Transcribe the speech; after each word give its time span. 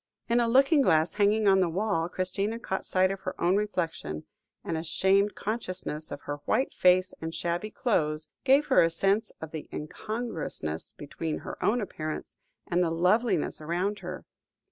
In 0.27 0.39
a 0.39 0.47
looking 0.47 0.81
glass 0.81 1.13
hanging 1.13 1.47
on 1.47 1.59
the 1.59 1.69
wall, 1.69 2.09
Christina 2.09 2.57
caught 2.57 2.87
sight 2.87 3.11
of 3.11 3.21
her 3.21 3.39
own 3.39 3.55
reflection, 3.55 4.23
and 4.63 4.75
a 4.75 4.81
shamed 4.81 5.35
consciousness 5.35 6.11
of 6.11 6.21
her 6.23 6.37
white 6.45 6.73
face 6.73 7.13
and 7.21 7.35
shabby 7.35 7.69
clothes, 7.69 8.29
gave 8.43 8.65
her 8.69 8.81
a 8.81 8.89
sense 8.89 9.31
of 9.41 9.51
the 9.51 9.69
incongruousness 9.71 10.93
between 10.93 11.37
her 11.45 11.63
own 11.63 11.81
appearance, 11.81 12.35
and 12.65 12.83
the 12.83 12.89
loveliness 12.89 13.61
around 13.61 13.99
her. 13.99 14.25